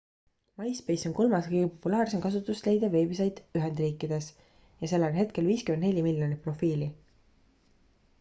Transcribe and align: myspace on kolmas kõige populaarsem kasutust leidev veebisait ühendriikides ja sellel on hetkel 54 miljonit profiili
myspace 0.59 1.09
on 1.09 1.13
kolmas 1.17 1.49
kõige 1.49 1.67
populaarsem 1.73 2.23
kasutust 2.23 2.69
leidev 2.69 2.95
veebisait 2.95 3.41
ühendriikides 3.59 4.31
ja 4.85 4.89
sellel 4.95 5.09
on 5.13 5.19
hetkel 5.21 5.51
54 5.51 6.07
miljonit 6.09 6.43
profiili 6.47 6.89